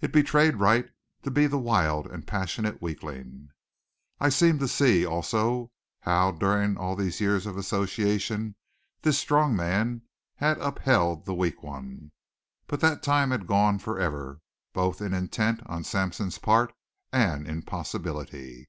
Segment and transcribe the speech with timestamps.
[0.00, 0.88] It betrayed Wright
[1.22, 3.48] to be the wild and passionate weakling.
[4.20, 8.54] I seemed to see also how, during all the years of association,
[9.02, 10.02] this strong man
[10.36, 12.12] had upheld the weak one.
[12.68, 14.40] But that time had gone forever,
[14.72, 16.72] both in intent on Sampson's part
[17.12, 18.68] and in possibility.